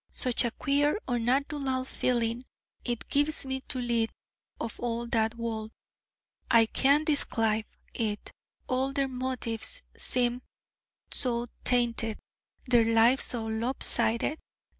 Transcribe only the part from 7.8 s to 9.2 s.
it; all their